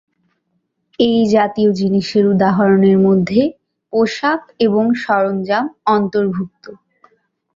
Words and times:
এই 0.99 1.19
জাতীয় 1.31 1.69
জিনিসের 1.73 2.25
উদাহরণের 2.27 2.97
মধ্যে 2.99 3.41
পোশাক 3.93 4.41
এবং 4.59 4.83
সরঞ্জাম 5.03 5.65
অন্তর্ভুক্ত। 5.87 6.65